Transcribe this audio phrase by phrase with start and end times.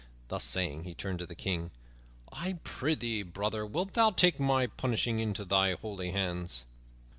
[0.29, 1.69] Thus saying, he turned to the King,
[2.31, 6.65] "I prythee, brother, wilt thou take my punishing into thy holy hands?"